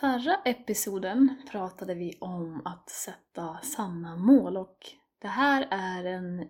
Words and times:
Förra 0.00 0.34
episoden 0.44 1.34
pratade 1.50 1.94
vi 1.94 2.18
om 2.20 2.62
att 2.64 2.90
sätta 2.90 3.58
sanna 3.62 4.16
mål 4.16 4.56
och 4.56 4.78
det 5.22 5.28
här 5.28 5.68
är 5.70 6.04
en 6.04 6.48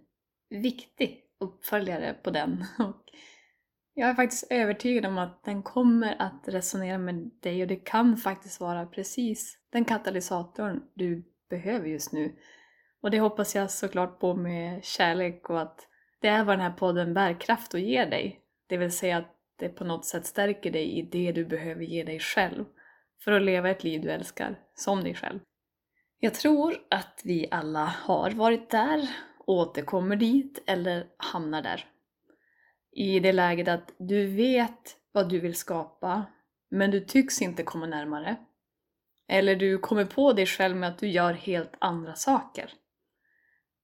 viktig 0.51 1.25
uppföljare 1.41 2.15
på 2.23 2.31
den. 2.31 2.65
Och 2.79 3.03
jag 3.95 4.11
är 4.11 4.15
faktiskt 4.15 4.47
övertygad 4.51 5.07
om 5.07 5.19
att 5.19 5.45
den 5.45 5.63
kommer 5.63 6.17
att 6.23 6.43
resonera 6.45 6.99
med 6.99 7.31
dig 7.41 7.63
och 7.63 7.69
det 7.69 7.77
kan 7.77 8.17
faktiskt 8.17 8.61
vara 8.61 8.87
precis 8.87 9.59
den 9.71 9.85
katalysatorn 9.85 10.83
du 10.95 11.25
behöver 11.51 11.87
just 11.89 12.13
nu. 12.13 12.37
Och 13.03 13.11
det 13.11 13.21
hoppas 13.21 13.55
jag 13.55 13.71
såklart 13.71 14.21
på 14.21 14.35
med 14.35 14.85
kärlek 14.85 15.51
och 15.51 15.61
att 15.61 15.89
det 16.21 16.29
är 16.29 16.45
vad 16.45 16.59
den 16.59 16.67
här 16.67 16.79
podden 16.79 17.15
bär 17.15 17.41
kraft 17.41 17.75
och 17.75 17.81
ger 17.81 18.07
dig. 18.11 18.41
Det 18.67 18.77
vill 18.77 18.93
säga 18.93 19.17
att 19.17 19.35
det 19.57 19.69
på 19.69 19.85
något 19.85 20.05
sätt 20.05 20.27
stärker 20.27 20.71
dig 20.71 20.99
i 20.99 21.03
det 21.03 21.33
du 21.33 21.45
behöver 21.45 21.85
ge 21.85 22.05
dig 22.05 22.21
själv 22.21 22.65
för 23.24 23.33
att 23.33 23.42
leva 23.42 23.70
ett 23.70 23.84
liv 23.84 24.00
du 24.00 24.11
älskar, 24.11 24.58
som 24.74 25.05
dig 25.05 25.14
själv. 25.14 25.41
Jag 26.20 26.34
tror 26.34 26.77
att 26.91 27.20
vi 27.24 27.48
alla 27.50 27.84
har 27.84 28.30
varit 28.30 28.70
där, 28.70 29.08
återkommer 29.47 30.16
dit 30.16 30.62
eller 30.66 31.06
hamnar 31.16 31.62
där. 31.62 31.84
I 32.92 33.20
det 33.20 33.33
läget 33.33 33.69
att 33.69 33.94
du 33.98 34.27
vet 34.27 34.96
vad 35.12 35.28
du 35.28 35.41
vill 35.41 35.55
skapa, 35.55 36.24
men 36.70 36.91
du 36.91 37.00
tycks 37.00 37.42
inte 37.42 37.62
komma 37.62 37.86
närmare. 37.86 38.36
Eller 39.28 39.56
du 39.56 39.78
kommer 39.78 40.05
på 40.05 40.33
dig 40.33 40.46
själv 40.46 40.77
med 40.77 40.89
att 40.89 40.98
du 40.98 41.08
gör 41.08 41.33
helt 41.33 41.72
andra 41.78 42.14
saker. 42.14 42.72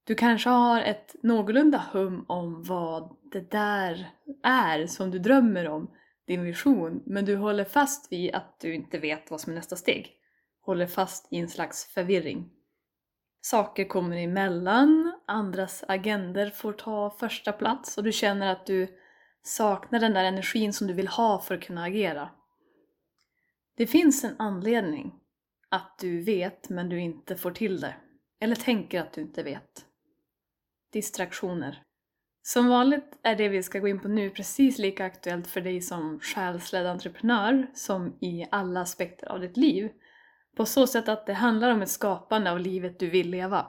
Du 0.07 0.15
kanske 0.15 0.49
har 0.49 0.81
ett 0.81 1.17
någorlunda 1.23 1.85
hum 1.93 2.25
om 2.29 2.63
vad 2.63 3.17
det 3.33 3.51
där 3.51 4.11
är 4.43 4.87
som 4.87 5.11
du 5.11 5.19
drömmer 5.19 5.69
om, 5.69 5.91
din 6.27 6.43
vision, 6.43 7.03
men 7.07 7.25
du 7.25 7.37
håller 7.37 7.65
fast 7.65 8.13
vid 8.13 8.35
att 8.35 8.61
du 8.61 8.75
inte 8.75 8.99
vet 8.99 9.31
vad 9.31 9.41
som 9.41 9.53
är 9.53 9.57
nästa 9.57 9.77
steg. 9.77 10.17
Håller 10.61 10.87
fast 10.87 11.29
i 11.31 11.39
en 11.39 11.49
slags 11.49 11.85
förvirring. 11.85 12.51
Saker 13.41 13.85
kommer 13.85 14.17
emellan, 14.17 15.21
andras 15.27 15.85
agender 15.89 16.51
får 16.51 16.73
ta 16.73 17.11
första 17.11 17.53
plats 17.53 17.99
och 17.99 18.05
du 18.05 18.13
känner 18.13 18.53
att 18.53 18.67
du 18.67 18.99
saknar 19.43 20.01
den 20.01 20.15
där 20.15 20.25
energin 20.25 20.73
som 20.73 20.87
du 20.87 20.93
vill 20.95 21.09
ha 21.09 21.41
för 21.41 21.55
att 21.55 21.65
kunna 21.65 21.85
agera. 21.85 22.31
Det 23.77 23.87
finns 23.87 24.25
en 24.25 24.35
anledning 24.39 25.15
att 25.69 25.99
du 25.99 26.23
vet 26.23 26.69
men 26.69 26.89
du 26.89 27.01
inte 27.01 27.37
får 27.37 27.51
till 27.51 27.81
det. 27.81 27.95
Eller 28.41 28.57
tänker 28.57 29.01
att 29.01 29.13
du 29.13 29.21
inte 29.21 29.43
vet. 29.43 29.87
Distraktioner. 30.93 31.83
Som 32.47 32.69
vanligt 32.69 33.19
är 33.23 33.37
det 33.37 33.49
vi 33.49 33.63
ska 33.63 33.79
gå 33.79 33.89
in 33.89 34.01
på 34.01 34.09
nu 34.09 34.31
precis 34.31 34.79
lika 34.79 35.05
aktuellt 35.05 35.47
för 35.47 35.61
dig 35.61 35.81
som 35.81 36.21
själsledd 36.21 36.87
entreprenör 36.87 37.67
som 37.75 38.19
i 38.21 38.47
alla 38.51 38.81
aspekter 38.81 39.27
av 39.27 39.41
ditt 39.41 39.57
liv. 39.57 39.91
På 40.57 40.67
så 40.67 40.87
sätt 40.87 41.09
att 41.09 41.27
det 41.27 41.33
handlar 41.33 41.71
om 41.71 41.83
ett 41.83 41.91
skapande 41.91 42.51
av 42.51 42.61
livet 42.61 42.99
du 42.99 43.11
vill 43.11 43.31
leva. 43.31 43.67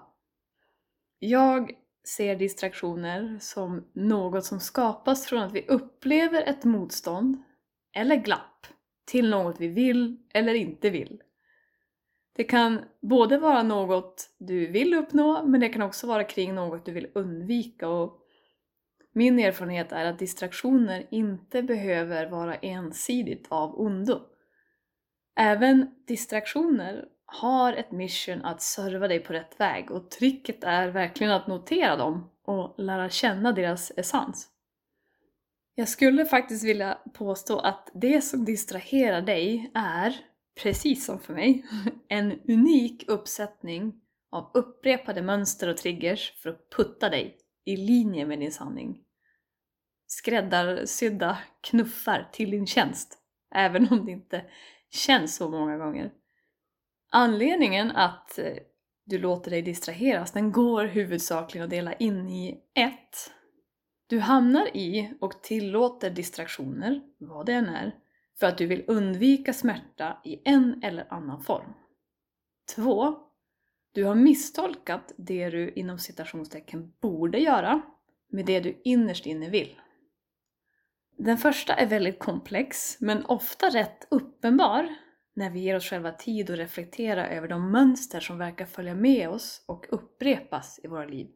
Jag 1.19 1.71
ser 2.17 2.35
distraktioner 2.35 3.37
som 3.39 3.87
något 3.93 4.45
som 4.45 4.59
skapas 4.59 5.25
från 5.25 5.43
att 5.43 5.53
vi 5.53 5.65
upplever 5.67 6.41
ett 6.41 6.63
motstånd 6.63 7.43
eller 7.93 8.15
glapp 8.15 8.67
till 9.05 9.29
något 9.29 9.59
vi 9.59 9.67
vill 9.67 10.17
eller 10.33 10.53
inte 10.53 10.89
vill. 10.89 11.21
Det 12.35 12.43
kan 12.43 12.81
både 13.01 13.37
vara 13.37 13.63
något 13.63 14.29
du 14.37 14.67
vill 14.67 14.93
uppnå 14.93 15.45
men 15.45 15.59
det 15.59 15.69
kan 15.69 15.81
också 15.81 16.07
vara 16.07 16.23
kring 16.23 16.55
något 16.55 16.85
du 16.85 16.91
vill 16.91 17.11
undvika 17.13 17.89
och 17.89 18.21
min 19.15 19.39
erfarenhet 19.39 19.91
är 19.91 20.05
att 20.05 20.19
distraktioner 20.19 21.07
inte 21.11 21.63
behöver 21.63 22.29
vara 22.29 22.55
ensidigt 22.55 23.47
av 23.49 23.79
ondo. 23.79 24.21
Även 25.35 25.89
distraktioner 26.07 27.05
har 27.25 27.73
ett 27.73 27.91
mission 27.91 28.45
att 28.45 28.61
serva 28.61 29.07
dig 29.07 29.19
på 29.19 29.33
rätt 29.33 29.59
väg 29.59 29.91
och 29.91 30.11
tricket 30.11 30.63
är 30.63 30.87
verkligen 30.87 31.33
att 31.33 31.47
notera 31.47 31.95
dem 31.95 32.29
och 32.45 32.75
lära 32.77 33.09
känna 33.09 33.51
deras 33.51 33.91
essens. 33.97 34.49
Jag 35.75 35.89
skulle 35.89 36.25
faktiskt 36.25 36.65
vilja 36.65 36.97
påstå 37.13 37.59
att 37.59 37.91
det 37.93 38.21
som 38.21 38.45
distraherar 38.45 39.21
dig 39.21 39.71
är, 39.73 40.15
precis 40.61 41.05
som 41.05 41.19
för 41.19 41.33
mig, 41.33 41.65
en 42.07 42.39
unik 42.47 43.05
uppsättning 43.07 44.01
av 44.31 44.51
upprepade 44.53 45.21
mönster 45.21 45.69
och 45.69 45.77
triggers 45.77 46.33
för 46.43 46.49
att 46.49 46.69
putta 46.77 47.09
dig 47.09 47.37
i 47.65 47.77
linje 47.77 48.25
med 48.25 48.39
din 48.39 48.51
sanning 48.51 49.04
skräddarsydda 50.07 51.37
knuffar 51.61 52.29
till 52.33 52.51
din 52.51 52.67
tjänst. 52.67 53.17
Även 53.55 53.87
om 53.91 54.05
det 54.05 54.11
inte 54.11 54.45
känns 54.89 55.35
så 55.35 55.49
många 55.49 55.77
gånger. 55.77 56.11
Anledningen 57.11 57.91
att 57.91 58.39
eh, 58.39 58.53
du 59.05 59.17
låter 59.17 59.51
dig 59.51 59.61
distraheras, 59.61 60.31
den 60.31 60.51
går 60.51 60.85
huvudsakligen 60.85 61.63
att 61.63 61.69
dela 61.69 61.93
in 61.93 62.29
i 62.29 62.61
ett. 62.73 63.31
Du 64.07 64.19
hamnar 64.19 64.77
i 64.77 65.13
och 65.21 65.43
tillåter 65.43 66.09
distraktioner, 66.09 67.01
vad 67.17 67.45
det 67.45 67.53
än 67.53 67.69
är, 67.69 67.95
för 68.39 68.47
att 68.47 68.57
du 68.57 68.65
vill 68.65 68.83
undvika 68.87 69.53
smärta 69.53 70.21
i 70.23 70.41
en 70.45 70.83
eller 70.83 71.13
annan 71.13 71.43
form. 71.43 71.73
2. 72.75 73.15
Du 73.91 74.03
har 74.03 74.15
misstolkat 74.15 75.13
det 75.17 75.49
du 75.49 75.71
inom 75.71 75.99
citationstecken 75.99 76.93
borde 77.01 77.39
göra 77.39 77.81
med 78.29 78.45
det 78.45 78.59
du 78.59 78.81
innerst 78.83 79.25
inne 79.25 79.49
vill. 79.49 79.79
Den 81.17 81.37
första 81.37 81.73
är 81.73 81.85
väldigt 81.85 82.19
komplex, 82.19 82.97
men 82.99 83.25
ofta 83.25 83.69
rätt 83.69 84.07
uppenbar 84.11 84.95
när 85.35 85.49
vi 85.49 85.59
ger 85.59 85.75
oss 85.75 85.89
själva 85.89 86.11
tid 86.11 86.49
att 86.49 86.57
reflektera 86.57 87.29
över 87.29 87.47
de 87.47 87.71
mönster 87.71 88.19
som 88.19 88.37
verkar 88.37 88.65
följa 88.65 88.95
med 88.95 89.29
oss 89.29 89.65
och 89.67 89.85
upprepas 89.89 90.79
i 90.83 90.87
våra 90.87 91.05
liv. 91.05 91.27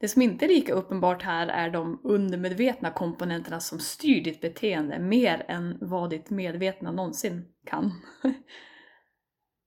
Det 0.00 0.08
som 0.08 0.22
inte 0.22 0.44
är 0.44 0.48
lika 0.48 0.72
uppenbart 0.72 1.22
här 1.22 1.46
är 1.46 1.70
de 1.70 2.00
undermedvetna 2.04 2.90
komponenterna 2.90 3.60
som 3.60 3.78
styr 3.78 4.24
ditt 4.24 4.40
beteende 4.40 4.98
mer 4.98 5.44
än 5.48 5.78
vad 5.80 6.10
ditt 6.10 6.30
medvetna 6.30 6.92
någonsin 6.92 7.44
kan. 7.66 7.92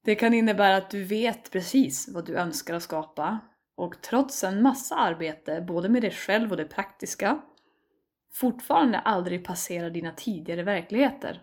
Det 0.06 0.16
kan 0.16 0.34
innebära 0.34 0.78
att 0.78 0.90
du 0.90 1.04
vet 1.04 1.52
precis 1.52 2.10
vad 2.14 2.26
du 2.26 2.36
önskar 2.36 2.74
att 2.74 2.84
skapa 2.84 3.40
och 3.78 4.02
trots 4.02 4.44
en 4.44 4.62
massa 4.62 4.96
arbete, 4.96 5.66
både 5.68 5.90
med 5.90 6.02
dig 6.02 6.12
själv 6.12 6.52
och 6.52 6.58
det 6.58 6.66
praktiska, 6.66 7.42
fortfarande 8.34 9.00
aldrig 9.00 9.46
passerar 9.46 9.90
dina 9.90 10.12
tidigare 10.12 10.64
verkligheter. 10.64 11.42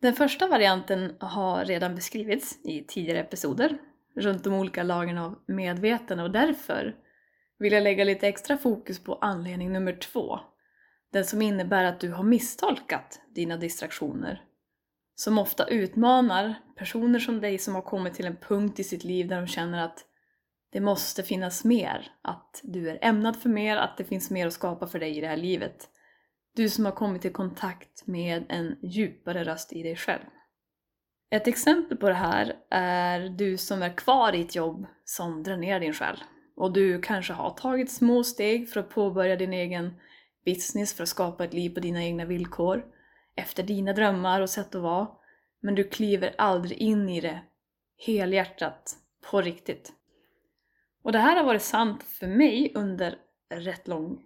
Den 0.00 0.14
första 0.14 0.48
varianten 0.48 1.16
har 1.20 1.64
redan 1.64 1.94
beskrivits 1.94 2.58
i 2.64 2.84
tidigare 2.88 3.20
episoder 3.20 3.78
runt 4.16 4.44
de 4.44 4.54
olika 4.54 4.82
lagren 4.82 5.18
av 5.18 5.38
medvetande 5.46 6.22
och 6.24 6.30
därför 6.30 6.96
vill 7.58 7.72
jag 7.72 7.82
lägga 7.82 8.04
lite 8.04 8.28
extra 8.28 8.56
fokus 8.56 9.04
på 9.04 9.14
anledning 9.14 9.72
nummer 9.72 9.92
två. 9.92 10.40
Den 11.12 11.24
som 11.24 11.42
innebär 11.42 11.84
att 11.84 12.00
du 12.00 12.10
har 12.10 12.24
misstolkat 12.24 13.20
dina 13.34 13.56
distraktioner. 13.56 14.42
Som 15.14 15.38
ofta 15.38 15.66
utmanar 15.66 16.54
personer 16.76 17.18
som 17.18 17.40
dig 17.40 17.58
som 17.58 17.74
har 17.74 17.82
kommit 17.82 18.14
till 18.14 18.26
en 18.26 18.36
punkt 18.36 18.80
i 18.80 18.84
sitt 18.84 19.04
liv 19.04 19.28
där 19.28 19.36
de 19.36 19.46
känner 19.46 19.84
att 19.84 20.04
det 20.74 20.80
måste 20.80 21.22
finnas 21.22 21.64
mer, 21.64 22.12
att 22.22 22.60
du 22.62 22.90
är 22.90 22.98
ämnad 23.02 23.36
för 23.36 23.48
mer, 23.48 23.76
att 23.76 23.96
det 23.96 24.04
finns 24.04 24.30
mer 24.30 24.46
att 24.46 24.52
skapa 24.52 24.86
för 24.86 24.98
dig 24.98 25.18
i 25.18 25.20
det 25.20 25.26
här 25.26 25.36
livet. 25.36 25.88
Du 26.56 26.68
som 26.68 26.84
har 26.84 26.92
kommit 26.92 27.24
i 27.24 27.30
kontakt 27.30 28.06
med 28.06 28.44
en 28.48 28.76
djupare 28.82 29.44
röst 29.44 29.72
i 29.72 29.82
dig 29.82 29.96
själv. 29.96 30.22
Ett 31.30 31.48
exempel 31.48 31.96
på 31.96 32.08
det 32.08 32.14
här 32.14 32.56
är 32.70 33.20
du 33.28 33.56
som 33.56 33.82
är 33.82 33.96
kvar 33.96 34.34
i 34.34 34.40
ett 34.40 34.54
jobb 34.54 34.86
som 35.04 35.42
dränerar 35.42 35.80
din 35.80 35.94
själ. 35.94 36.22
Och 36.56 36.72
du 36.72 37.00
kanske 37.00 37.32
har 37.32 37.50
tagit 37.50 37.90
små 37.90 38.24
steg 38.24 38.68
för 38.68 38.80
att 38.80 38.90
påbörja 38.90 39.36
din 39.36 39.52
egen 39.52 39.94
business 40.44 40.94
för 40.94 41.02
att 41.02 41.08
skapa 41.08 41.44
ett 41.44 41.54
liv 41.54 41.70
på 41.70 41.80
dina 41.80 42.04
egna 42.04 42.24
villkor, 42.24 42.84
efter 43.36 43.62
dina 43.62 43.92
drömmar 43.92 44.40
och 44.40 44.50
sätt 44.50 44.74
att 44.74 44.82
vara. 44.82 45.08
Men 45.60 45.74
du 45.74 45.84
kliver 45.84 46.34
aldrig 46.38 46.78
in 46.78 47.08
i 47.08 47.20
det 47.20 47.40
helhjärtat, 48.06 48.96
på 49.30 49.40
riktigt. 49.40 49.92
Och 51.04 51.12
det 51.12 51.18
här 51.18 51.36
har 51.36 51.44
varit 51.44 51.62
sant 51.62 52.02
för 52.02 52.26
mig 52.26 52.72
under 52.74 53.18
rätt 53.54 53.88
lång 53.88 54.22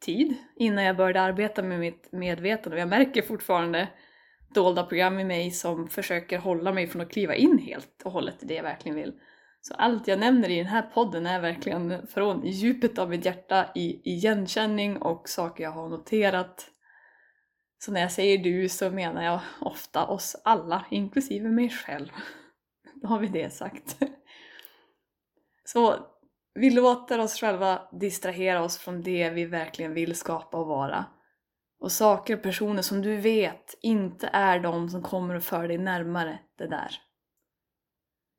tid 0.00 0.34
innan 0.56 0.84
jag 0.84 0.96
började 0.96 1.20
arbeta 1.20 1.62
med 1.62 1.80
mitt 1.80 2.12
medvetande 2.12 2.76
och 2.76 2.80
jag 2.80 2.88
märker 2.88 3.22
fortfarande 3.22 3.88
dolda 4.54 4.86
program 4.86 5.18
i 5.18 5.24
mig 5.24 5.50
som 5.50 5.88
försöker 5.88 6.38
hålla 6.38 6.72
mig 6.72 6.86
från 6.86 7.02
att 7.02 7.10
kliva 7.10 7.34
in 7.34 7.58
helt 7.58 8.02
och 8.04 8.12
hållet 8.12 8.42
i 8.42 8.46
det 8.46 8.54
jag 8.54 8.62
verkligen 8.62 8.96
vill. 8.96 9.12
Så 9.60 9.74
allt 9.74 10.08
jag 10.08 10.18
nämner 10.18 10.50
i 10.50 10.56
den 10.56 10.66
här 10.66 10.82
podden 10.82 11.26
är 11.26 11.40
verkligen 11.40 12.06
från 12.06 12.46
djupet 12.46 12.98
av 12.98 13.10
mitt 13.10 13.24
hjärta 13.24 13.66
i 13.74 14.10
igenkänning 14.10 14.96
och 14.96 15.28
saker 15.28 15.64
jag 15.64 15.70
har 15.70 15.88
noterat. 15.88 16.66
Så 17.78 17.92
när 17.92 18.00
jag 18.00 18.12
säger 18.12 18.38
du 18.38 18.68
så 18.68 18.90
menar 18.90 19.24
jag 19.24 19.40
ofta 19.60 20.06
oss 20.06 20.36
alla, 20.44 20.86
inklusive 20.90 21.48
mig 21.48 21.70
själv. 21.70 22.08
Då 23.02 23.08
har 23.08 23.18
vi 23.18 23.28
det 23.28 23.50
sagt. 23.50 23.96
Så 25.64 26.11
vi 26.54 26.70
låter 26.70 27.18
oss 27.18 27.40
själva 27.40 27.82
distrahera 27.92 28.62
oss 28.62 28.78
från 28.78 29.02
det 29.02 29.30
vi 29.30 29.44
verkligen 29.44 29.94
vill 29.94 30.14
skapa 30.14 30.58
och 30.58 30.66
vara. 30.66 31.04
Och 31.80 31.92
saker 31.92 32.36
och 32.36 32.42
personer 32.42 32.82
som 32.82 33.02
du 33.02 33.16
vet 33.16 33.74
inte 33.80 34.30
är 34.32 34.60
de 34.60 34.88
som 34.88 35.02
kommer 35.02 35.34
att 35.34 35.44
föra 35.44 35.66
dig 35.66 35.78
närmare 35.78 36.38
det 36.58 36.66
där. 36.66 36.90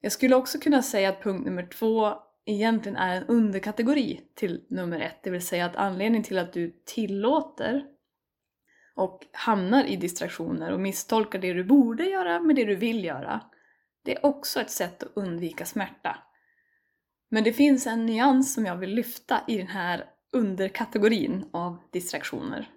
Jag 0.02 0.12
skulle 0.12 0.36
också 0.36 0.60
kunna 0.60 0.82
säga 0.82 1.10
att 1.10 1.24
punkt 1.24 1.46
nummer 1.46 1.68
två 1.68 2.14
egentligen 2.46 2.96
är 2.96 3.16
en 3.16 3.28
underkategori 3.28 4.22
till 4.36 4.66
nummer 4.70 5.00
ett, 5.00 5.24
det 5.24 5.30
vill 5.30 5.48
säga 5.48 5.66
att 5.66 5.76
anledningen 5.76 6.24
till 6.24 6.38
att 6.38 6.54
du 6.54 6.82
tillåter 6.86 7.86
och 8.96 9.26
hamnar 9.32 9.84
i 9.84 9.96
distraktioner 9.96 10.72
och 10.72 10.80
misstolkar 10.80 11.40
det 11.40 11.54
du 11.54 11.64
borde 11.64 12.04
göra 12.04 12.40
med 12.40 12.56
det 12.56 12.66
du 12.66 12.76
vill 12.76 13.04
göra, 13.04 13.42
det 14.06 14.16
är 14.16 14.26
också 14.26 14.62
ett 14.62 14.72
sätt 14.72 15.04
att 15.04 15.12
undvika 15.16 15.66
smärta. 15.66 16.18
Men 17.34 17.44
det 17.44 17.54
finns 17.54 17.88
en 17.88 18.06
nyans 18.06 18.54
som 18.54 18.66
jag 18.66 18.76
vill 18.76 18.96
lyfta 18.96 19.42
i 19.48 19.58
den 19.58 19.68
här 19.68 20.06
underkategorin 20.32 21.50
av 21.54 21.78
distraktioner. 21.92 22.70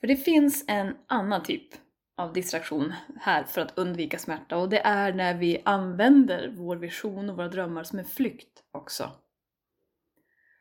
För 0.00 0.06
det 0.06 0.16
finns 0.16 0.64
en 0.68 0.96
annan 1.06 1.42
typ 1.42 1.68
av 2.16 2.32
distraktion 2.32 2.94
här 3.20 3.44
för 3.44 3.60
att 3.60 3.78
undvika 3.78 4.18
smärta 4.18 4.56
och 4.56 4.68
det 4.68 4.78
är 4.78 5.12
när 5.12 5.34
vi 5.34 5.62
använder 5.64 6.48
vår 6.56 6.76
vision 6.76 7.30
och 7.30 7.36
våra 7.36 7.48
drömmar 7.48 7.84
som 7.84 7.98
en 7.98 8.04
flykt 8.04 8.62
också. 8.72 9.10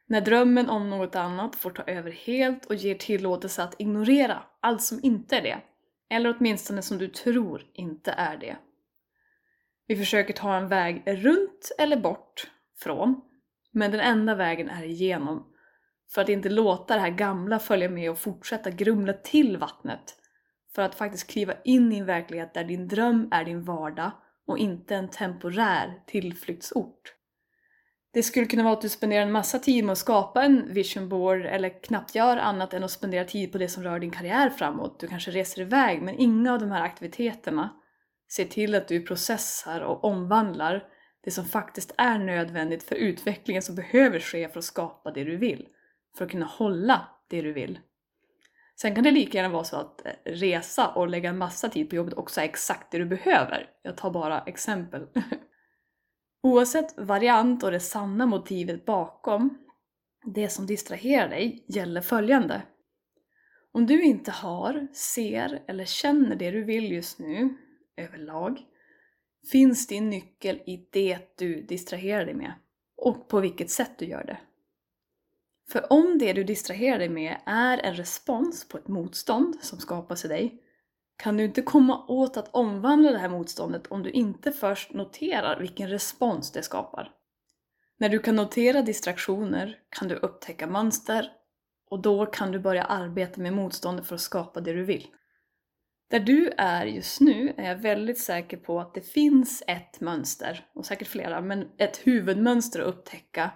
När 0.08 0.22
drömmen 0.22 0.70
om 0.70 0.90
något 0.90 1.16
annat 1.16 1.56
får 1.56 1.72
ta 1.72 1.84
över 1.84 2.12
helt 2.12 2.66
och 2.66 2.76
ger 2.76 2.96
tillåtelse 2.96 3.64
att 3.64 3.82
ignorera 3.82 4.44
allt 4.60 4.84
som 4.84 5.00
inte 5.04 5.38
är 5.38 5.42
det. 5.42 5.62
Eller 6.10 6.36
åtminstone 6.38 6.82
som 6.82 6.98
du 6.98 7.08
tror 7.08 7.66
inte 7.74 8.12
är 8.12 8.38
det. 8.38 8.58
Vi 9.90 9.96
försöker 9.96 10.34
ta 10.34 10.56
en 10.56 10.68
väg 10.68 11.04
runt 11.06 11.72
eller 11.78 11.98
bort 11.98 12.52
från, 12.80 13.22
men 13.72 13.92
den 13.92 14.00
enda 14.00 14.36
vägen 14.36 14.70
är 14.70 14.84
igenom. 14.84 15.46
För 16.14 16.22
att 16.22 16.30
inte 16.30 16.50
låta 16.50 16.96
det 16.96 17.02
här 17.02 17.10
gamla 17.10 17.60
följa 17.60 17.90
med 17.90 18.12
och 18.12 18.20
fortsätta 18.20 18.70
grumla 18.70 19.14
till 19.14 19.58
vattnet. 19.58 20.16
För 20.76 20.82
att 20.82 20.96
faktiskt 20.96 21.32
kliva 21.32 21.54
in 21.64 21.92
i 21.92 21.98
en 21.98 22.06
verklighet 22.06 22.54
där 22.54 22.64
din 22.64 22.88
dröm 22.88 23.28
är 23.32 23.46
din 23.46 23.64
vardag 23.64 24.12
och 24.48 24.58
inte 24.58 24.96
en 24.96 25.10
temporär 25.10 26.04
tillflyktsort. 26.06 27.14
Det 28.14 28.24
skulle 28.24 28.46
kunna 28.46 28.64
vara 28.64 28.74
att 28.74 28.82
du 28.82 28.90
spenderar 28.90 29.22
en 29.22 29.32
massa 29.32 29.60
tid 29.60 29.84
med 29.84 29.92
att 29.92 29.98
skapa 29.98 30.44
en 30.44 30.74
vision 30.74 31.10
board 31.10 31.46
eller 31.46 31.84
knappt 31.84 32.16
gör 32.16 32.38
annat 32.38 32.74
än 32.74 32.84
att 32.84 32.92
spendera 32.92 33.26
tid 33.26 33.52
på 33.52 33.58
det 33.58 33.70
som 33.70 33.84
rör 33.84 34.00
din 34.00 34.12
karriär 34.12 34.50
framåt. 34.50 35.00
Du 35.00 35.08
kanske 35.08 35.32
reser 35.32 35.62
iväg 35.62 36.02
men 36.02 36.16
inga 36.16 36.54
av 36.54 36.60
de 36.60 36.72
här 36.72 36.84
aktiviteterna 36.84 37.79
ser 38.30 38.46
till 38.46 38.76
att 38.76 38.88
du 38.88 39.02
processar 39.02 39.82
och 39.82 40.04
omvandlar 40.04 40.84
det 41.24 41.32
som 41.32 41.46
faktiskt 41.46 41.94
är 41.98 42.20
nödvändigt 42.20 42.84
för 42.84 42.96
utvecklingen 42.96 43.62
som 43.62 43.76
behöver 43.76 44.20
ske 44.20 44.50
för 44.50 44.60
att 44.60 44.66
skapa 44.66 45.12
det 45.12 45.24
du 45.24 45.38
vill. 45.38 45.68
För 46.18 46.26
att 46.26 46.32
kunna 46.32 46.46
hålla 46.46 47.08
det 47.30 47.42
du 47.42 47.54
vill. 47.54 47.80
Sen 48.82 48.96
kan 48.96 49.04
det 49.04 49.12
lika 49.12 49.38
gärna 49.38 49.54
vara 49.54 49.64
så 49.64 49.76
att 49.76 50.06
eh, 50.06 50.12
resa 50.26 50.88
och 50.88 51.08
lägga 51.08 51.30
en 51.30 51.38
massa 51.38 51.70
tid 51.70 51.90
på 51.90 51.96
jobbet 51.96 52.14
också 52.14 52.42
är 52.42 52.46
exakt 52.46 52.92
det 52.92 52.98
du 52.98 53.06
behöver. 53.06 53.70
Jag 53.82 53.98
tar 53.98 54.12
bara 54.12 54.42
exempel. 54.42 55.08
Oavsett 56.44 56.98
variant 56.98 57.64
och 57.64 57.72
det 57.72 57.80
sanna 57.80 58.26
motivet 58.26 58.86
bakom 58.86 59.58
det 60.24 60.50
som 60.50 60.66
distraherar 60.66 61.30
dig 61.30 61.66
gäller 61.68 62.02
följande. 62.02 62.62
Om 63.72 63.86
du 63.86 64.04
inte 64.04 64.32
har, 64.32 64.88
ser 64.94 65.64
eller 65.68 65.86
känner 65.86 66.36
det 66.36 66.52
du 66.52 66.64
vill 66.64 66.92
just 66.92 67.20
nu 67.20 67.58
överlag 68.00 68.66
finns 69.52 69.88
din 69.88 70.10
nyckel 70.10 70.62
i 70.66 70.88
det 70.92 71.38
du 71.38 71.62
distraherar 71.62 72.26
dig 72.26 72.34
med 72.34 72.54
och 72.98 73.28
på 73.30 73.40
vilket 73.40 73.70
sätt 73.70 73.92
du 73.98 74.06
gör 74.06 74.24
det. 74.24 74.38
För 75.72 75.94
om 75.94 76.18
det 76.18 76.34
du 76.34 76.44
distraherar 76.44 77.00
dig 77.00 77.10
med 77.10 77.42
är 77.46 77.78
en 77.78 77.94
respons 77.94 78.68
på 78.68 78.78
ett 78.78 78.88
motstånd 78.88 79.56
som 79.62 79.80
skapas 79.80 80.26
i 80.26 80.28
dig 80.28 80.64
kan 81.18 81.38
du 81.38 81.46
inte 81.46 81.62
komma 81.62 82.06
åt 82.08 82.38
att 82.38 82.56
omvandla 82.56 83.12
det 83.12 83.18
här 83.18 83.30
motståndet 83.30 83.88
om 83.88 84.04
du 84.04 84.12
inte 84.12 84.52
först 84.52 84.94
noterar 84.94 85.60
vilken 85.60 85.90
respons 85.90 86.52
det 86.52 86.64
skapar. 86.64 87.12
När 87.98 88.10
du 88.10 88.20
kan 88.20 88.36
notera 88.36 88.82
distraktioner 88.82 89.78
kan 89.90 90.08
du 90.08 90.16
upptäcka 90.16 90.68
mönster 90.68 91.32
och 91.90 92.02
då 92.02 92.26
kan 92.26 92.52
du 92.52 92.60
börja 92.60 92.84
arbeta 92.84 93.42
med 93.42 93.54
motståndet 93.54 94.08
för 94.08 94.16
att 94.16 94.22
skapa 94.22 94.62
det 94.62 94.74
du 94.74 94.84
vill. 94.84 95.08
Där 96.10 96.20
du 96.20 96.52
är 96.58 96.86
just 96.86 97.22
nu 97.22 97.54
är 97.58 97.68
jag 97.68 97.76
väldigt 97.76 98.20
säker 98.20 98.58
på 98.58 98.80
att 98.80 98.94
det 98.94 99.02
finns 99.02 99.64
ett 99.68 100.02
mönster, 100.02 100.66
och 100.74 100.86
säkert 100.86 101.08
flera, 101.08 101.42
men 101.42 101.68
ett 101.78 102.08
huvudmönster 102.08 102.80
att 102.80 102.88
upptäcka 102.88 103.52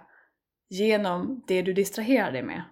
genom 0.68 1.44
det 1.46 1.62
du 1.62 1.72
distraherar 1.72 2.32
dig 2.32 2.42
med. 2.42 2.62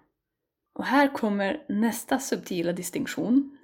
Och 0.74 0.84
här 0.84 1.14
kommer 1.14 1.64
nästa 1.68 2.18
subtila 2.18 2.72
distinktion. 2.72 3.58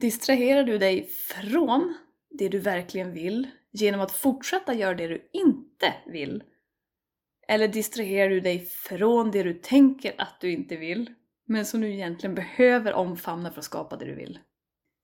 Distraherar 0.00 0.64
du 0.64 0.78
dig 0.78 1.04
från 1.06 1.94
det 2.30 2.48
du 2.48 2.58
verkligen 2.58 3.12
vill 3.12 3.48
genom 3.70 4.00
att 4.00 4.12
fortsätta 4.12 4.74
göra 4.74 4.94
det 4.94 5.08
du 5.08 5.28
inte 5.32 5.94
vill? 6.06 6.42
Eller 7.48 7.68
distraherar 7.68 8.30
du 8.30 8.40
dig 8.40 8.60
från 8.60 9.30
det 9.30 9.42
du 9.42 9.54
tänker 9.54 10.14
att 10.18 10.40
du 10.40 10.52
inte 10.52 10.76
vill, 10.76 11.14
men 11.46 11.66
som 11.66 11.80
du 11.80 11.92
egentligen 11.92 12.34
behöver 12.34 12.92
omfamna 12.92 13.50
för 13.50 13.58
att 13.58 13.64
skapa 13.64 13.96
det 13.96 14.04
du 14.04 14.14
vill? 14.14 14.38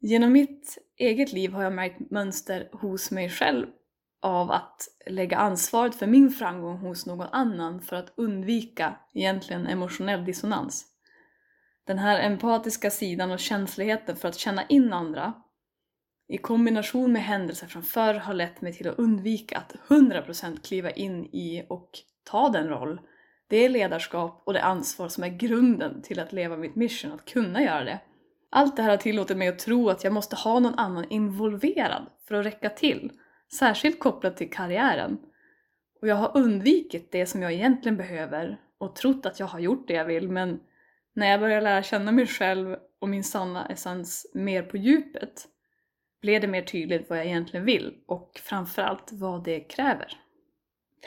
Genom 0.06 0.32
mitt 0.32 0.78
eget 0.96 1.32
liv 1.32 1.52
har 1.52 1.62
jag 1.62 1.72
märkt 1.72 2.10
mönster 2.10 2.68
hos 2.72 3.10
mig 3.10 3.30
själv 3.30 3.66
av 4.22 4.50
att 4.50 4.88
lägga 5.06 5.36
ansvaret 5.36 5.94
för 5.94 6.06
min 6.06 6.30
framgång 6.30 6.76
hos 6.76 7.06
någon 7.06 7.26
annan 7.32 7.80
för 7.80 7.96
att 7.96 8.12
undvika 8.16 8.96
egentligen 9.14 9.66
emotionell 9.66 10.24
dissonans. 10.24 10.84
Den 11.86 11.98
här 11.98 12.20
empatiska 12.20 12.90
sidan 12.90 13.30
och 13.30 13.38
känsligheten 13.38 14.16
för 14.16 14.28
att 14.28 14.38
känna 14.38 14.66
in 14.66 14.92
andra 14.92 15.32
i 16.28 16.38
kombination 16.38 17.12
med 17.12 17.22
händelser 17.22 17.66
från 17.66 17.82
förr 17.82 18.14
har 18.14 18.34
lett 18.34 18.60
mig 18.60 18.72
till 18.72 18.88
att 18.88 18.98
undvika 18.98 19.58
att 19.58 19.76
100% 19.88 20.62
kliva 20.62 20.90
in 20.90 21.24
i 21.24 21.66
och 21.68 21.90
ta 22.24 22.48
den 22.48 22.68
roll, 22.68 23.00
det 23.48 23.68
ledarskap 23.68 24.42
och 24.46 24.52
det 24.52 24.62
ansvar 24.62 25.08
som 25.08 25.24
är 25.24 25.28
grunden 25.28 26.02
till 26.02 26.20
att 26.20 26.32
leva 26.32 26.56
mitt 26.56 26.76
mission, 26.76 27.12
att 27.12 27.24
kunna 27.24 27.62
göra 27.62 27.84
det. 27.84 28.00
Allt 28.56 28.76
det 28.76 28.82
här 28.82 28.90
har 28.90 28.96
tillåtit 28.96 29.36
mig 29.36 29.48
att 29.48 29.58
tro 29.58 29.88
att 29.88 30.04
jag 30.04 30.12
måste 30.12 30.36
ha 30.36 30.58
någon 30.58 30.78
annan 30.78 31.04
involverad 31.10 32.06
för 32.28 32.34
att 32.34 32.46
räcka 32.46 32.70
till, 32.70 33.12
särskilt 33.52 33.98
kopplat 33.98 34.36
till 34.36 34.50
karriären. 34.50 35.18
Och 36.00 36.08
jag 36.08 36.16
har 36.16 36.36
undvikit 36.36 37.12
det 37.12 37.26
som 37.26 37.42
jag 37.42 37.52
egentligen 37.52 37.96
behöver 37.96 38.60
och 38.78 38.96
trott 38.96 39.26
att 39.26 39.40
jag 39.40 39.46
har 39.46 39.58
gjort 39.58 39.88
det 39.88 39.94
jag 39.94 40.04
vill 40.04 40.28
men 40.28 40.60
när 41.14 41.30
jag 41.30 41.40
började 41.40 41.60
lära 41.60 41.82
känna 41.82 42.12
mig 42.12 42.26
själv 42.26 42.76
och 43.00 43.08
min 43.08 43.24
sanna 43.24 43.66
essens 43.66 44.30
mer 44.34 44.62
på 44.62 44.76
djupet 44.76 45.44
blev 46.22 46.40
det 46.40 46.48
mer 46.48 46.62
tydligt 46.62 47.10
vad 47.10 47.18
jag 47.18 47.26
egentligen 47.26 47.66
vill 47.66 47.94
och 48.06 48.40
framförallt 48.42 49.12
vad 49.12 49.44
det 49.44 49.60
kräver. 49.60 50.12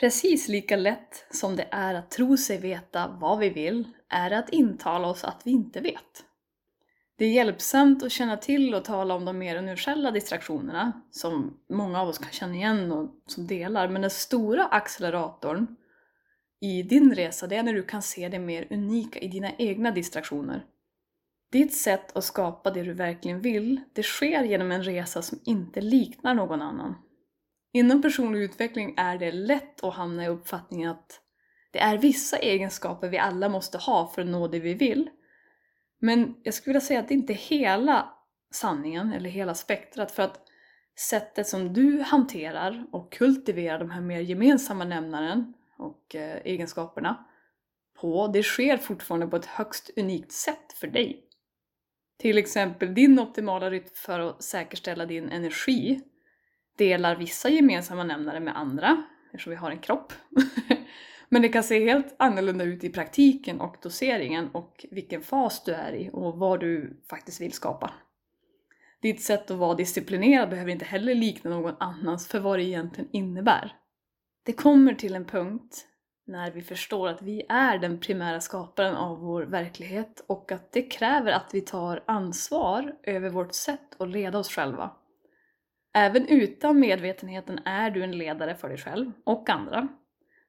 Precis 0.00 0.48
lika 0.48 0.76
lätt 0.76 1.26
som 1.30 1.56
det 1.56 1.68
är 1.70 1.94
att 1.94 2.10
tro 2.10 2.36
sig 2.36 2.58
veta 2.58 3.18
vad 3.20 3.38
vi 3.38 3.48
vill 3.48 3.88
är 4.08 4.30
det 4.30 4.38
att 4.38 4.50
intala 4.50 5.08
oss 5.08 5.24
att 5.24 5.42
vi 5.44 5.50
inte 5.50 5.80
vet. 5.80 6.24
Det 7.18 7.24
är 7.24 7.30
hjälpsamt 7.30 8.02
att 8.02 8.12
känna 8.12 8.36
till 8.36 8.74
och 8.74 8.84
tala 8.84 9.14
om 9.14 9.24
de 9.24 9.38
mer 9.38 9.56
universella 9.56 10.10
distraktionerna, 10.10 10.92
som 11.10 11.60
många 11.68 12.00
av 12.00 12.08
oss 12.08 12.18
kan 12.18 12.32
känna 12.32 12.54
igen 12.54 12.92
och 12.92 13.10
som 13.26 13.46
delar, 13.46 13.88
men 13.88 14.02
den 14.02 14.10
stora 14.10 14.64
acceleratorn 14.64 15.76
i 16.60 16.82
din 16.82 17.14
resa, 17.14 17.46
det 17.46 17.56
är 17.56 17.62
när 17.62 17.72
du 17.72 17.82
kan 17.82 18.02
se 18.02 18.28
det 18.28 18.38
mer 18.38 18.66
unika 18.70 19.18
i 19.18 19.28
dina 19.28 19.52
egna 19.58 19.90
distraktioner. 19.90 20.64
Ditt 21.52 21.74
sätt 21.74 22.16
att 22.16 22.24
skapa 22.24 22.70
det 22.70 22.82
du 22.82 22.92
verkligen 22.92 23.40
vill, 23.40 23.80
det 23.92 24.02
sker 24.02 24.44
genom 24.44 24.72
en 24.72 24.84
resa 24.84 25.22
som 25.22 25.38
inte 25.44 25.80
liknar 25.80 26.34
någon 26.34 26.62
annan. 26.62 26.94
Inom 27.72 28.02
personlig 28.02 28.40
utveckling 28.40 28.94
är 28.96 29.18
det 29.18 29.32
lätt 29.32 29.84
att 29.84 29.94
hamna 29.94 30.24
i 30.24 30.28
uppfattningen 30.28 30.90
att 30.90 31.20
det 31.72 31.78
är 31.78 31.98
vissa 31.98 32.36
egenskaper 32.36 33.08
vi 33.08 33.18
alla 33.18 33.48
måste 33.48 33.78
ha 33.78 34.06
för 34.06 34.22
att 34.22 34.28
nå 34.28 34.48
det 34.48 34.60
vi 34.60 34.74
vill. 34.74 35.10
Men 35.98 36.34
jag 36.42 36.54
skulle 36.54 36.72
vilja 36.72 36.86
säga 36.86 37.00
att 37.00 37.08
det 37.08 37.14
inte 37.14 37.32
är 37.32 37.48
hela 37.48 38.14
sanningen, 38.50 39.12
eller 39.12 39.30
hela 39.30 39.54
spektrat, 39.54 40.12
för 40.12 40.22
att 40.22 40.40
sättet 40.98 41.46
som 41.46 41.72
du 41.72 42.00
hanterar 42.00 42.86
och 42.92 43.12
kultiverar 43.12 43.78
de 43.78 43.90
här 43.90 44.00
mer 44.00 44.20
gemensamma 44.20 44.84
nämnaren 44.84 45.54
och 45.76 46.14
eh, 46.14 46.36
egenskaperna 46.44 47.24
på, 48.00 48.28
det 48.28 48.42
sker 48.42 48.76
fortfarande 48.76 49.26
på 49.26 49.36
ett 49.36 49.46
högst 49.46 49.90
unikt 49.96 50.32
sätt 50.32 50.72
för 50.74 50.86
dig. 50.86 51.24
Till 52.18 52.38
exempel 52.38 52.94
din 52.94 53.18
optimala 53.18 53.70
rytm 53.70 53.88
för 53.94 54.20
att 54.20 54.42
säkerställa 54.42 55.06
din 55.06 55.28
energi 55.28 56.00
delar 56.78 57.16
vissa 57.16 57.48
gemensamma 57.48 58.04
nämnare 58.04 58.40
med 58.40 58.58
andra, 58.58 59.04
eftersom 59.32 59.50
vi 59.50 59.56
har 59.56 59.70
en 59.70 59.78
kropp. 59.78 60.12
Men 61.28 61.42
det 61.42 61.48
kan 61.48 61.62
se 61.62 61.84
helt 61.84 62.14
annorlunda 62.18 62.64
ut 62.64 62.84
i 62.84 62.90
praktiken 62.90 63.60
och 63.60 63.76
doseringen 63.82 64.48
och 64.52 64.86
vilken 64.90 65.22
fas 65.22 65.64
du 65.64 65.72
är 65.72 65.92
i 65.92 66.10
och 66.12 66.38
vad 66.38 66.60
du 66.60 67.02
faktiskt 67.10 67.40
vill 67.40 67.52
skapa. 67.52 67.92
Ditt 69.02 69.22
sätt 69.22 69.50
att 69.50 69.56
vara 69.56 69.74
disciplinerad 69.74 70.50
behöver 70.50 70.70
inte 70.70 70.84
heller 70.84 71.14
likna 71.14 71.50
någon 71.50 71.74
annans 71.80 72.28
för 72.28 72.40
vad 72.40 72.58
det 72.58 72.64
egentligen 72.64 73.10
innebär. 73.12 73.72
Det 74.44 74.52
kommer 74.52 74.94
till 74.94 75.14
en 75.14 75.24
punkt 75.24 75.86
när 76.26 76.50
vi 76.50 76.62
förstår 76.62 77.08
att 77.08 77.22
vi 77.22 77.42
är 77.48 77.78
den 77.78 78.00
primära 78.00 78.40
skaparen 78.40 78.94
av 78.94 79.18
vår 79.18 79.42
verklighet 79.42 80.24
och 80.26 80.52
att 80.52 80.72
det 80.72 80.82
kräver 80.82 81.32
att 81.32 81.50
vi 81.52 81.60
tar 81.60 82.04
ansvar 82.06 82.94
över 83.02 83.30
vårt 83.30 83.54
sätt 83.54 84.00
att 84.00 84.08
leda 84.08 84.38
oss 84.38 84.50
själva. 84.50 84.90
Även 85.94 86.26
utan 86.26 86.80
medvetenheten 86.80 87.60
är 87.64 87.90
du 87.90 88.02
en 88.02 88.18
ledare 88.18 88.54
för 88.54 88.68
dig 88.68 88.78
själv 88.78 89.12
och 89.24 89.50
andra. 89.50 89.88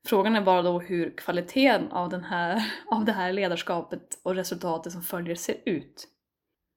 Frågan 0.07 0.35
är 0.35 0.41
bara 0.41 0.61
då 0.61 0.79
hur 0.79 1.17
kvaliteten 1.17 1.91
av, 1.91 2.09
den 2.09 2.23
här, 2.23 2.71
av 2.91 3.05
det 3.05 3.11
här 3.11 3.33
ledarskapet 3.33 4.19
och 4.23 4.35
resultatet 4.35 4.93
som 4.93 5.01
följer 5.01 5.35
ser 5.35 5.57
ut. 5.65 6.07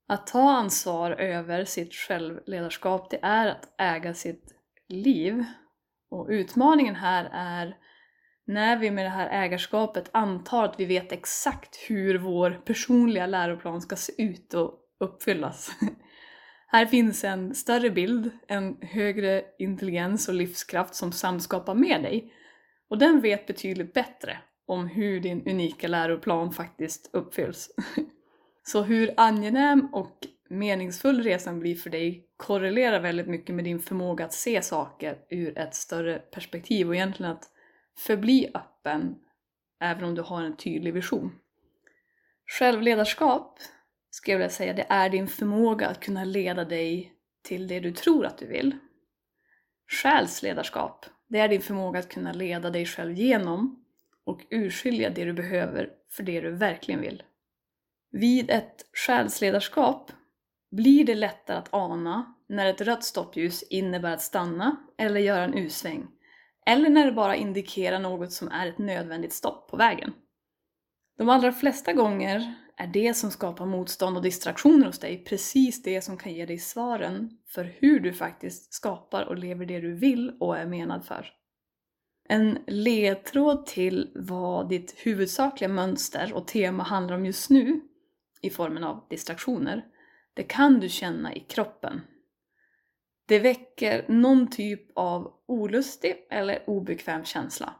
Att 0.08 0.26
ta 0.26 0.50
ansvar 0.50 1.10
över 1.10 1.64
sitt 1.64 1.94
självledarskap, 1.94 3.10
det 3.10 3.18
är 3.22 3.46
att 3.46 3.74
äga 3.78 4.14
sitt 4.14 4.44
liv. 4.88 5.44
Och 6.10 6.26
utmaningen 6.30 6.94
här 6.94 7.30
är 7.32 7.76
när 8.46 8.76
vi 8.76 8.90
med 8.90 9.04
det 9.04 9.10
här 9.10 9.44
ägarskapet 9.44 10.10
antar 10.12 10.64
att 10.64 10.80
vi 10.80 10.84
vet 10.84 11.12
exakt 11.12 11.76
hur 11.88 12.18
vår 12.18 12.50
personliga 12.50 13.26
läroplan 13.26 13.80
ska 13.80 13.96
se 13.96 14.22
ut 14.22 14.54
och 14.54 14.74
uppfyllas. 15.00 15.70
Här 16.66 16.86
finns 16.86 17.24
en 17.24 17.54
större 17.54 17.90
bild, 17.90 18.30
en 18.48 18.76
högre 18.80 19.44
intelligens 19.58 20.28
och 20.28 20.34
livskraft 20.34 20.94
som 20.94 21.12
samskapar 21.12 21.74
med 21.74 22.02
dig. 22.02 22.32
Och 22.92 22.98
den 22.98 23.20
vet 23.20 23.46
betydligt 23.46 23.92
bättre 23.92 24.38
om 24.66 24.86
hur 24.86 25.20
din 25.20 25.48
unika 25.48 25.88
läroplan 25.88 26.52
faktiskt 26.52 27.10
uppfylls. 27.12 27.70
Så 28.62 28.82
hur 28.82 29.14
angenäm 29.16 29.88
och 29.94 30.26
meningsfull 30.50 31.22
resan 31.22 31.60
blir 31.60 31.74
för 31.74 31.90
dig 31.90 32.26
korrelerar 32.36 33.00
väldigt 33.00 33.26
mycket 33.26 33.54
med 33.54 33.64
din 33.64 33.78
förmåga 33.80 34.24
att 34.24 34.32
se 34.32 34.62
saker 34.62 35.18
ur 35.30 35.58
ett 35.58 35.74
större 35.74 36.18
perspektiv 36.18 36.88
och 36.88 36.94
egentligen 36.94 37.32
att 37.32 37.44
förbli 37.98 38.50
öppen 38.54 39.14
även 39.80 40.04
om 40.04 40.14
du 40.14 40.22
har 40.22 40.42
en 40.42 40.56
tydlig 40.56 40.94
vision. 40.94 41.38
Självledarskap, 42.58 43.58
skulle 44.10 44.32
jag 44.32 44.38
vilja 44.38 44.50
säga, 44.50 44.72
det 44.72 44.86
är 44.88 45.08
din 45.10 45.28
förmåga 45.28 45.88
att 45.88 46.00
kunna 46.00 46.24
leda 46.24 46.64
dig 46.64 47.12
till 47.42 47.68
det 47.68 47.80
du 47.80 47.92
tror 47.92 48.26
att 48.26 48.38
du 48.38 48.46
vill. 48.46 48.76
Själsledarskap, 50.02 51.06
det 51.32 51.38
är 51.38 51.48
din 51.48 51.60
förmåga 51.60 51.98
att 51.98 52.08
kunna 52.08 52.32
leda 52.32 52.70
dig 52.70 52.86
själv 52.86 53.12
genom 53.12 53.84
och 54.24 54.40
urskilja 54.50 55.10
det 55.10 55.24
du 55.24 55.32
behöver 55.32 55.90
för 56.10 56.22
det 56.22 56.40
du 56.40 56.50
verkligen 56.50 57.00
vill. 57.00 57.22
Vid 58.10 58.50
ett 58.50 58.86
själsledarskap 58.92 60.12
blir 60.70 61.04
det 61.04 61.14
lättare 61.14 61.56
att 61.56 61.74
ana 61.74 62.34
när 62.48 62.66
ett 62.66 62.80
rött 62.80 63.04
stoppljus 63.04 63.62
innebär 63.62 64.12
att 64.12 64.22
stanna 64.22 64.76
eller 64.98 65.20
göra 65.20 65.44
en 65.44 65.54
U-sväng 65.54 66.06
eller 66.66 66.90
när 66.90 67.06
det 67.06 67.12
bara 67.12 67.36
indikerar 67.36 67.98
något 67.98 68.32
som 68.32 68.48
är 68.48 68.66
ett 68.66 68.78
nödvändigt 68.78 69.32
stopp 69.32 69.70
på 69.70 69.76
vägen. 69.76 70.12
De 71.22 71.28
allra 71.28 71.52
flesta 71.52 71.92
gånger 71.92 72.54
är 72.76 72.86
det 72.86 73.14
som 73.14 73.30
skapar 73.30 73.66
motstånd 73.66 74.16
och 74.16 74.22
distraktioner 74.22 74.86
hos 74.86 74.98
dig 74.98 75.24
precis 75.24 75.82
det 75.82 76.00
som 76.00 76.16
kan 76.16 76.34
ge 76.34 76.46
dig 76.46 76.58
svaren 76.58 77.38
för 77.48 77.64
hur 77.78 78.00
du 78.00 78.12
faktiskt 78.12 78.74
skapar 78.74 79.24
och 79.24 79.38
lever 79.38 79.66
det 79.66 79.80
du 79.80 79.94
vill 79.94 80.36
och 80.40 80.58
är 80.58 80.66
menad 80.66 81.04
för. 81.04 81.26
En 82.28 82.58
ledtråd 82.66 83.66
till 83.66 84.12
vad 84.14 84.68
ditt 84.68 84.94
huvudsakliga 84.96 85.68
mönster 85.68 86.32
och 86.34 86.46
tema 86.46 86.82
handlar 86.82 87.16
om 87.16 87.26
just 87.26 87.50
nu, 87.50 87.80
i 88.40 88.50
formen 88.50 88.84
av 88.84 89.06
distraktioner, 89.10 89.84
det 90.34 90.42
kan 90.42 90.80
du 90.80 90.88
känna 90.88 91.34
i 91.34 91.40
kroppen 91.40 92.00
det 93.32 93.38
väcker 93.38 94.04
någon 94.08 94.50
typ 94.50 94.82
av 94.94 95.32
olustig 95.46 96.26
eller 96.30 96.70
obekväm 96.70 97.24
känsla. 97.24 97.74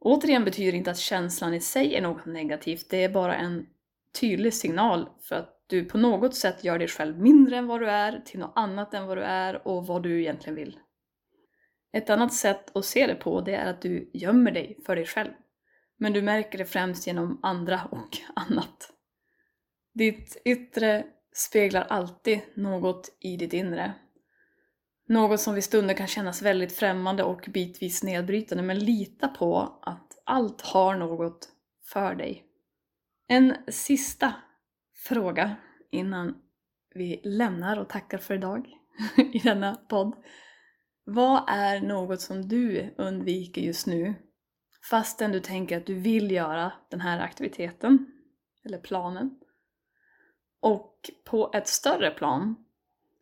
Återigen 0.00 0.44
betyder 0.44 0.72
det 0.72 0.78
inte 0.78 0.90
att 0.90 0.98
känslan 0.98 1.54
i 1.54 1.60
sig 1.60 1.94
är 1.94 2.02
något 2.02 2.26
negativt, 2.26 2.90
det 2.90 3.04
är 3.04 3.08
bara 3.08 3.36
en 3.36 3.66
tydlig 4.20 4.54
signal 4.54 5.08
för 5.20 5.36
att 5.36 5.64
du 5.66 5.84
på 5.84 5.98
något 5.98 6.34
sätt 6.34 6.64
gör 6.64 6.78
dig 6.78 6.88
själv 6.88 7.20
mindre 7.20 7.56
än 7.56 7.66
vad 7.66 7.80
du 7.80 7.90
är, 7.90 8.22
till 8.24 8.40
något 8.40 8.52
annat 8.54 8.94
än 8.94 9.06
vad 9.06 9.16
du 9.16 9.22
är 9.22 9.68
och 9.68 9.86
vad 9.86 10.02
du 10.02 10.20
egentligen 10.20 10.56
vill. 10.56 10.78
Ett 11.92 12.10
annat 12.10 12.34
sätt 12.34 12.76
att 12.76 12.84
se 12.84 13.06
det 13.06 13.14
på 13.14 13.40
det 13.40 13.54
är 13.54 13.70
att 13.70 13.82
du 13.82 14.10
gömmer 14.14 14.50
dig 14.50 14.78
för 14.86 14.96
dig 14.96 15.06
själv. 15.06 15.30
Men 15.96 16.12
du 16.12 16.22
märker 16.22 16.58
det 16.58 16.64
främst 16.64 17.06
genom 17.06 17.40
andra 17.42 17.80
och 17.90 18.18
annat. 18.34 18.92
Ditt 19.94 20.42
yttre 20.44 21.04
speglar 21.32 21.86
alltid 21.88 22.40
något 22.54 23.16
i 23.20 23.36
ditt 23.36 23.52
inre 23.52 23.94
något 25.08 25.40
som 25.40 25.54
vid 25.54 25.64
stunder 25.64 25.94
kan 25.94 26.06
kännas 26.06 26.42
väldigt 26.42 26.72
främmande 26.72 27.22
och 27.22 27.48
bitvis 27.48 28.02
nedbrytande, 28.02 28.64
men 28.64 28.78
lita 28.78 29.28
på 29.28 29.78
att 29.82 30.22
allt 30.24 30.60
har 30.60 30.96
något 30.96 31.48
för 31.92 32.14
dig. 32.14 32.44
En 33.28 33.56
sista 33.68 34.34
fråga 35.06 35.56
innan 35.90 36.34
vi 36.94 37.20
lämnar 37.24 37.76
och 37.76 37.88
tackar 37.88 38.18
för 38.18 38.34
idag 38.34 38.68
i 39.32 39.38
denna 39.38 39.74
podd. 39.74 40.12
Vad 41.04 41.44
är 41.48 41.80
något 41.80 42.20
som 42.20 42.48
du 42.48 42.94
undviker 42.98 43.62
just 43.62 43.86
nu 43.86 44.14
fastän 44.90 45.32
du 45.32 45.40
tänker 45.40 45.76
att 45.76 45.86
du 45.86 45.94
vill 45.94 46.30
göra 46.30 46.72
den 46.90 47.00
här 47.00 47.20
aktiviteten 47.20 48.06
eller 48.64 48.78
planen? 48.78 49.40
Och 50.60 51.10
på 51.24 51.50
ett 51.54 51.68
större 51.68 52.10
plan, 52.10 52.64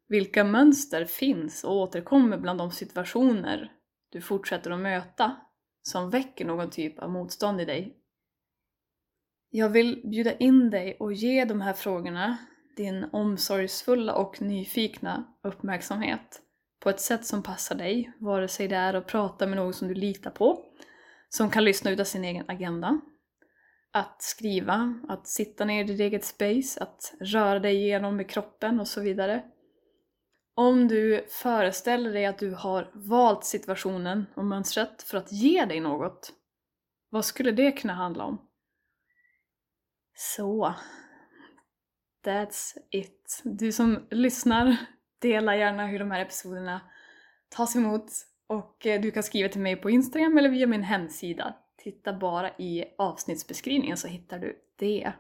vilka 0.09 0.45
mönster 0.45 1.05
finns 1.05 1.65
och 1.65 1.77
återkommer 1.77 2.39
bland 2.39 2.59
de 2.59 2.71
situationer 2.71 3.73
du 4.13 4.21
fortsätter 4.21 4.71
att 4.71 4.81
möta 4.81 5.37
som 5.83 6.11
väcker 6.11 6.45
någon 6.45 6.71
typ 6.71 6.99
av 6.99 7.11
motstånd 7.11 7.61
i 7.61 7.65
dig? 7.65 7.97
Jag 9.51 9.69
vill 9.69 10.03
bjuda 10.05 10.33
in 10.33 10.71
dig 10.71 10.97
och 11.01 11.13
ge 11.13 11.45
de 11.45 11.61
här 11.61 11.73
frågorna 11.73 12.39
din 12.77 13.05
omsorgsfulla 13.13 14.15
och 14.15 14.43
nyfikna 14.43 15.25
uppmärksamhet 15.43 16.43
på 16.81 16.91
ett 16.91 17.01
sätt 17.01 17.27
som 17.27 17.43
passar 17.43 17.75
dig, 17.75 18.13
vare 18.19 18.49
sig 18.49 18.69
det 18.69 18.77
är 18.77 18.95
att 18.95 19.07
prata 19.07 19.47
med 19.47 19.57
någon 19.57 19.75
som 19.75 19.89
du 19.89 19.95
litar 19.95 20.31
på, 20.31 20.65
som 21.29 21.51
kan 21.51 21.65
lyssna 21.65 21.91
ut 21.91 22.01
av 22.01 22.05
sin 22.05 22.25
egen 22.25 22.45
agenda, 22.49 23.01
att 23.93 24.23
skriva, 24.23 24.95
att 25.09 25.29
sitta 25.29 25.65
ner 25.65 25.85
i 25.85 25.87
ditt 25.87 26.01
eget 26.01 26.25
space, 26.25 26.83
att 26.83 27.15
röra 27.21 27.59
dig 27.59 27.77
igenom 27.77 28.17
med 28.17 28.31
kroppen 28.31 28.81
och 28.81 28.89
så 28.89 29.01
vidare. 29.01 29.43
Om 30.59 30.89
du 30.89 31.27
föreställer 31.29 32.13
dig 32.13 32.27
att 32.27 32.39
du 32.39 32.51
har 32.51 32.91
valt 32.93 33.45
situationen 33.45 34.27
och 34.35 34.45
mönstret 34.45 35.03
för 35.03 35.19
att 35.19 35.33
ge 35.33 35.65
dig 35.65 35.81
något, 35.81 36.33
vad 37.11 37.25
skulle 37.25 37.53
det 37.53 37.73
kunna 37.73 37.93
handla 37.93 38.25
om? 38.25 38.39
Så, 40.15 40.75
that's 42.25 42.77
it. 42.91 43.43
Du 43.45 43.73
som 43.73 44.07
lyssnar, 44.11 44.77
dela 45.19 45.57
gärna 45.57 45.87
hur 45.87 45.99
de 45.99 46.11
här 46.11 46.21
episoderna 46.21 46.81
tas 47.49 47.77
emot 47.77 48.07
och 48.47 48.87
eh, 48.87 49.01
du 49.01 49.11
kan 49.11 49.23
skriva 49.23 49.49
till 49.49 49.61
mig 49.61 49.77
på 49.77 49.91
Instagram 49.91 50.39
eller 50.39 50.49
via 50.49 50.67
min 50.67 50.83
hemsida. 50.83 51.57
Titta 51.77 52.13
bara 52.13 52.51
i 52.51 52.85
avsnittsbeskrivningen 52.99 53.97
så 53.97 54.09
hittar 54.09 54.39
du 54.39 54.59
det. 54.77 55.13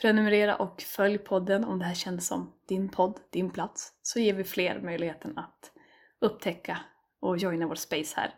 Prenumerera 0.00 0.56
och 0.56 0.82
följ 0.82 1.18
podden 1.18 1.64
om 1.64 1.78
det 1.78 1.84
här 1.84 1.94
känns 1.94 2.26
som 2.26 2.52
din 2.68 2.88
podd, 2.88 3.20
din 3.30 3.50
plats, 3.50 3.92
så 4.02 4.18
ger 4.20 4.34
vi 4.34 4.44
fler 4.44 4.80
möjligheten 4.80 5.38
att 5.38 5.72
upptäcka 6.20 6.78
och 7.20 7.38
joina 7.38 7.66
vår 7.66 7.74
space 7.74 8.14
här. 8.16 8.34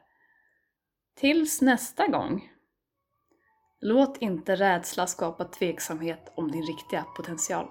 Tills 1.15 1.63
nästa 1.63 2.07
gång! 2.07 2.53
Låt 3.81 4.23
inte 4.23 4.57
rädsla 4.57 5.07
skapa 5.07 5.45
tveksamhet 5.45 6.33
om 6.37 6.53
din 6.53 6.67
riktiga 6.67 7.05
potential. 7.17 7.69